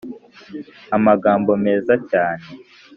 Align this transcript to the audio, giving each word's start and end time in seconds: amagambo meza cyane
amagambo 0.97 1.51
meza 1.65 1.93
cyane 2.09 2.45